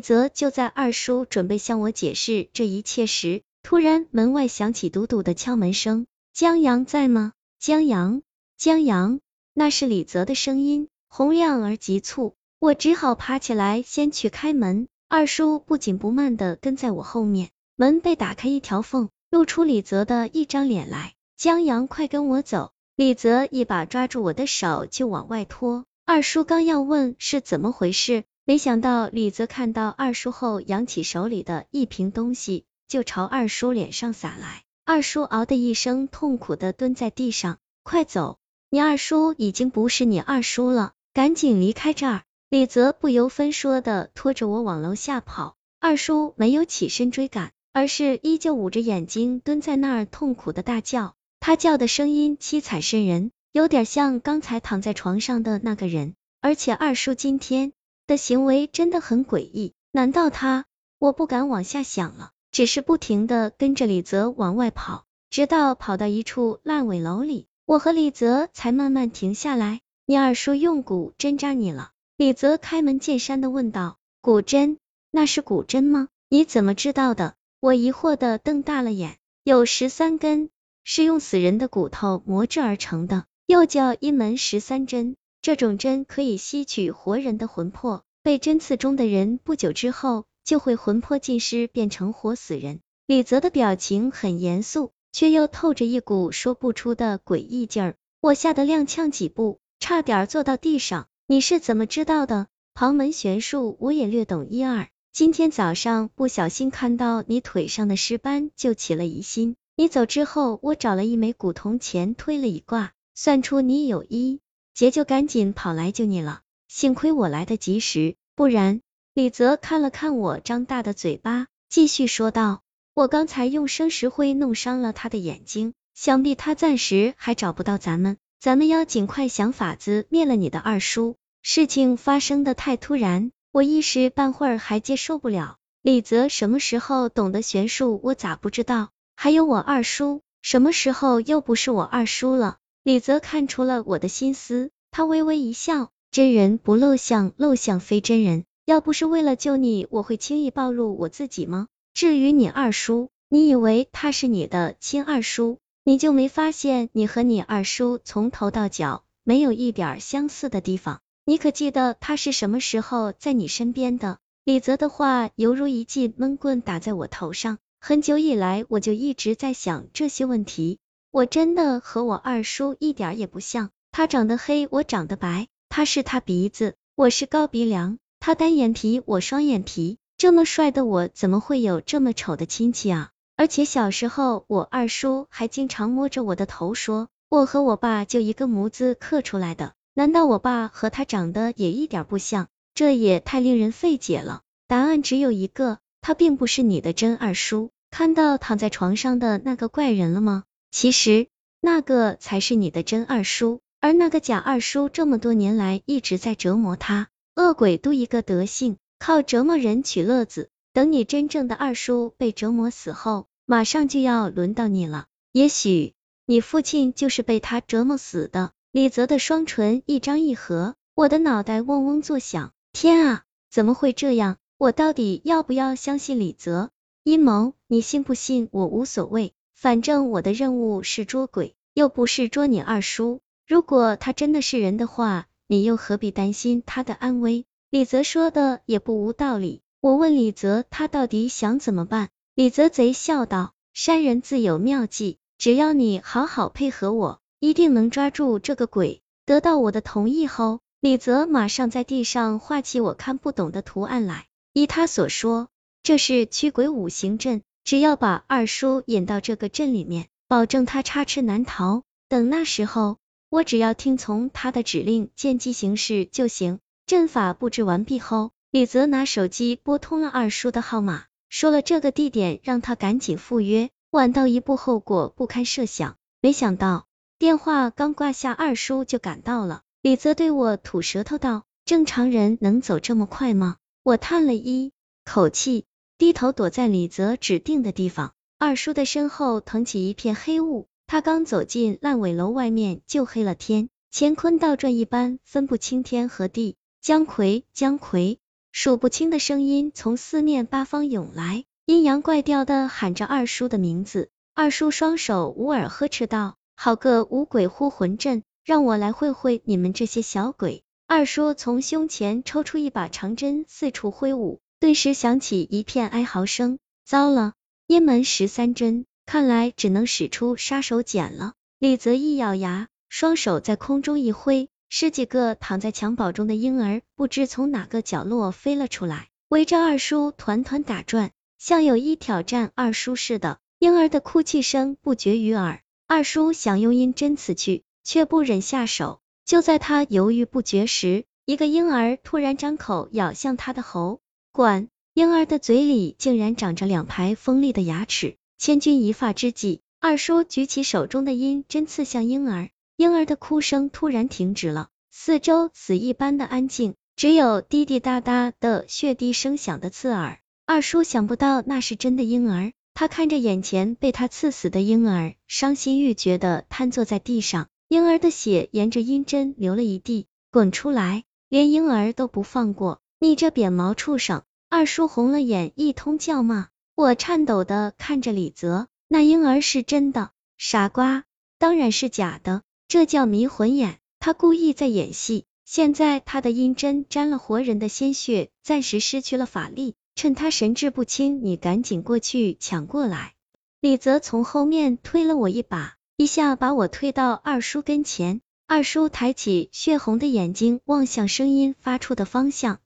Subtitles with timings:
[0.00, 6.06] 则就在二叔准备向我解释这一切时，突然门外响起嘟嘟的敲门声。
[6.32, 7.32] 江阳在吗？
[7.58, 8.22] 江阳，
[8.56, 9.20] 江阳，
[9.52, 12.34] 那是李泽的声音，洪亮而急促。
[12.58, 14.88] 我只好爬起来，先去开门。
[15.08, 21.14] 二叔不紧不慢的跟在我后面，门被打开一条缝，露出李泽的一张脸来。
[21.36, 22.72] 江阳，快跟我走！
[22.96, 25.84] 李泽一把抓住我的手就往外拖。
[26.04, 34.64] 二叔刚要问是怎么回事，没想到李泽看到二叔后，扬起手里的一瓶东西，就朝二叔脸上洒来。
[34.84, 37.58] 二叔嗷的一声，痛苦的蹲在地上。
[37.82, 38.38] 快走！
[38.70, 42.22] 你二叔已经不是你二叔了，赶紧离开这儿！
[42.48, 45.56] 李泽不由分说的拖着我往楼下跑。
[45.78, 51.14] 二叔没有起身追赶，而是依旧捂着眼睛蹲在那儿，痛苦的大叫。
[51.38, 53.30] 他叫的声音凄惨渗人。
[53.52, 57.72] 有点像刚才躺在床上的那个人，而且二叔今天
[58.10, 59.72] 的行为真的很诡异。
[59.92, 60.64] 难道他？
[60.98, 69.80] 我不敢往下想了，只是不停的跟着李泽往外跑，直到跑到一处烂尾楼里，我和李泽才慢慢停下来。
[70.06, 71.92] 你二叔用骨针扎你了？
[72.16, 73.98] 李泽开门见山的问道。
[74.20, 74.78] 骨针？
[75.12, 76.08] 那是骨针吗？
[76.28, 77.36] 你怎么知道的？
[77.60, 79.18] 我疑惑的瞪大了眼。
[79.44, 80.50] 有十三根，
[80.82, 83.26] 是用死人的骨头磨制而成的。
[83.46, 92.80] 又叫一门十三针，这种针可以吸取活人的魂魄，被针刺中的人不久之后就会魂魄尽失，变成活死人。
[93.06, 101.08] 李泽的表情很严肃，却又透着一股说不出的诡异劲儿，我吓得踉跄几步，差点坐到地上。
[101.26, 102.48] 你是怎么知道的？
[102.74, 109.56] 旁门玄术我也略懂一二，今天早上不小心看到你腿上的尸斑，就起了疑心。
[109.76, 112.92] 你走之后，我找了一枚古铜钱，推了一卦。
[113.14, 114.40] 算出你有一
[114.74, 116.42] 劫，就赶紧跑来救你了。
[116.70, 118.80] 幸亏我来得及时，不然……
[119.12, 122.62] 李泽看了看我张大的嘴巴，继续说道
[122.94, 128.18] ：“我刚才用生石灰弄伤了他的眼睛，想必他暂时还找不到咱们。
[128.38, 131.16] 咱们要尽快想法子灭了你的二叔。
[131.42, 135.56] 事情发生的太突然，我一时半会儿还接受不了。
[135.82, 138.90] 李泽什么时候懂得玄术，我咋不知道？
[139.16, 148.44] 还有我二叔，什么时候又不是我二叔了？”李泽看出了我的心思，他微微一笑，真人不露相，露相非真人。
[148.64, 151.68] 要不是为了救你，我会轻易暴露我自己吗？
[151.94, 161.00] 至于你二叔，你以为他是你的亲二叔，你就没发现你和你二叔从头到脚没有一点相似的地方？
[161.24, 164.18] 你可记得他是什么时候在你身边的？
[164.44, 170.78] 李泽的话犹如一记闷棍打在我头上，很久以来我就一直在想这些问题。
[171.12, 183.10] 我真的和我二叔一点也不像，他长得黑，我长得白，他是他鼻子，我是高鼻梁，他单眼皮，我双眼皮，这么帅的我怎么会有这么丑的亲戚啊？
[183.36, 192.48] 而且小时候我二叔还经常摸着我的头说，我和我爸就一个模子刻出来的，难道我爸和他长得也一点不像？
[192.74, 194.42] 这也太令人费解了。
[194.66, 197.70] 答案只有一个，他并不是你的真二叔。
[197.92, 200.42] 看到躺在床上的那个怪人了吗？
[200.72, 201.28] 其实
[201.60, 210.50] 那个才是你的真二叔，而那个假二叔这么多年来一直在折磨他，恶鬼都一个德性，靠折磨人取乐子。
[210.72, 215.06] 等你真正的二叔被折磨死后，马上就要轮到你了。
[215.32, 215.94] 也许
[216.26, 218.52] 你父亲就是被他折磨死的。
[218.70, 222.52] 李泽的双唇一张一合，我的脑袋嗡嗡作响。
[222.72, 224.36] 天啊，怎么会这样？
[224.58, 226.70] 我到底要不要相信李泽
[227.02, 227.54] 阴谋？
[227.66, 229.32] 你信不信我无所谓。
[229.54, 233.20] 反正我的任务是捉鬼，又不是捉你二叔。
[233.50, 237.46] 如果他真的是人的话，你又何必担心他的安危？
[237.68, 239.60] 李泽说的也不无道理。
[239.80, 242.10] 我问李泽，他到底想怎么办？
[242.36, 249.02] 李泽贼笑道：山人自有妙计，只要你好好配合我，一定能抓住这个鬼。
[249.26, 254.26] 得到我的同意后，李泽马上在地上画起我看不懂的图案来。
[254.52, 255.48] 依他所说，
[255.82, 257.42] 这是驱鬼五行阵。
[257.64, 261.82] 只要把二叔引到这个阵里面，保证他插翅难逃。
[262.08, 262.98] 等那时候，
[263.30, 266.58] 我只要听从他的指令，见机行事就行。
[266.84, 273.70] 阵法布置完毕后，李泽拿手机拨通了二叔的号码，说了这个地点，让他赶紧赴约。
[273.90, 275.96] 晚到一步，后果不堪设想。
[276.20, 276.88] 没想到
[277.20, 279.62] 电话刚挂下，二叔就赶到了。
[279.80, 284.72] 李泽对我吐舌头道：“正常人能走这么快吗？”我叹了一
[285.04, 285.66] 口气。
[285.98, 296.56] 低头躲在李泽指定的地方，二叔的身后腾起一片黑雾，他刚走进烂尾楼外面就黑了天，乾坤倒转一般，分不清天和地。
[296.80, 298.18] 姜葵，姜葵，
[298.50, 304.10] 数不清的声音从四面八方涌来，阴阳怪调的喊着二叔的名字。
[304.34, 316.58] 二叔双手捂耳呵斥道：“好个五鬼呼魂阵，让我来会会你们这些小鬼。”二叔从胸前抽出一把长针，四处挥舞，顿时响起一片哀嚎声。
[316.84, 317.34] 糟了，
[317.68, 321.32] 阴门十三针，看来只能使出杀手锏了。
[321.58, 333.40] 李泽一咬牙，双手在空中一挥，十几个躺在襁褓中的婴儿不知从哪个角落飞了出来，围着二叔团团打转，像有意挑战二叔似的。
[333.58, 339.00] 婴儿的哭泣声不绝于耳，二叔想用阴针刺去，却不忍下手。
[339.24, 348.18] 就在他犹豫不决时，一个婴儿突然张口咬向他的喉管，婴儿的嘴里竟然长着两排锋利的牙齿。
[348.40, 360.20] 千钧一发之际，二叔举起手中的阴针刺向婴儿，婴儿的哭声突然停止了，四周死一般的安静，只有滴滴答答的血滴声响的刺耳。
[360.46, 362.54] 二叔想不到那是真的婴儿。
[362.72, 374.22] 他看着眼前被他刺死的婴儿，伤心欲绝的瘫坐在地上，婴儿的血沿着阴针流了一地，滚出来，连婴儿都不放过，你这扁毛畜生！
[374.48, 376.48] 二叔红了眼，一通叫骂。
[376.80, 381.04] 我颤抖的看着李泽，那婴儿是真的，傻瓜，
[381.38, 385.26] 当然是假的，这叫迷魂眼，他故意在演戏。
[385.44, 389.74] 现在他的阴针沾了活人的鲜血，暂时失去了法力。
[389.94, 393.12] 趁他神志不清，你赶紧过去抢过来。
[393.60, 398.22] 李泽从后面推了我一把，一下把我推到二叔跟前。
[398.46, 402.58] 二叔抬起血红的眼睛望向声音发出的方向，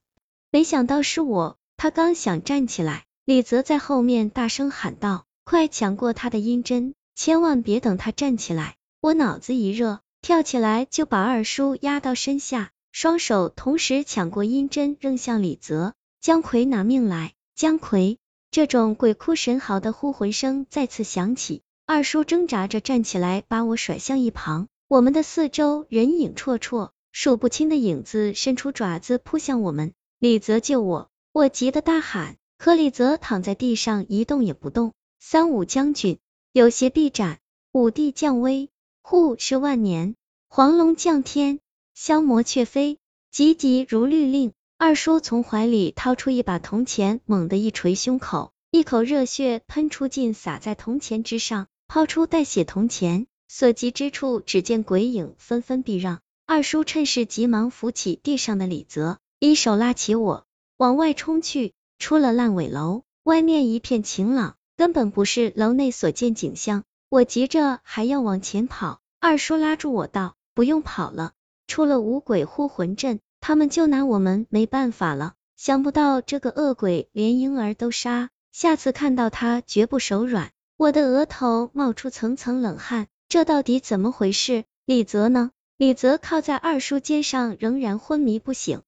[0.53, 1.59] 没想到是我。
[1.77, 15.95] 他刚想站起来，李泽在后面大声喊道：“快抢过他的阴针，千万别等他站起来！”我脑子一热，跳起来就把二叔压到身下，双手同时抢过阴针扔向李泽。
[16.21, 17.33] 姜奎拿命来！
[17.55, 18.19] 姜奎，
[18.51, 21.63] 这种鬼哭神嚎的呼魂声再次响起。
[21.87, 24.69] 二叔挣扎着站起来，把我甩向一旁。
[24.87, 29.95] 我们的四周人影绰绰，数不清的影子伸出爪子扑向我们。
[30.19, 31.09] 李泽救我！
[31.33, 32.37] 我急得大喊。
[32.65, 34.95] 可李泽躺在地上一动也不动。
[35.21, 36.19] 三五将军，
[36.51, 37.39] 有邪必斩。
[37.73, 38.71] 五帝降威，
[39.03, 40.15] 护是万年。
[40.49, 41.61] 黄龙降天，
[41.93, 42.97] 消魔却飞。
[43.31, 44.55] 急急如律令。
[44.79, 56.23] 二叔从怀里掏出一把铜钱，猛地一捶胸口，一口热血喷出尽，洒在铜钱之上，抛出带血铜钱，所及之处，只见鬼影纷纷避让。
[56.47, 60.47] 二叔趁势急忙扶起地上的李泽，一手拉起我
[60.79, 61.75] 往外冲去。
[61.99, 66.85] 出了烂尾楼，外面一片晴朗，根本不是楼内所见景象。
[67.09, 71.33] 我急着还要往前跑，二叔拉住我道：“不用跑了，
[71.67, 75.35] 出了五鬼护魂阵。”他们就拿我们没办法了。
[75.57, 80.51] 想不到这个恶鬼连婴儿都杀，下次看到他绝不手软。
[80.79, 84.65] 我的额头冒出层层冷汗，这到底怎么回事？
[84.87, 85.51] 李泽呢？
[85.77, 88.81] 李泽靠在二叔肩上，仍然昏迷不醒。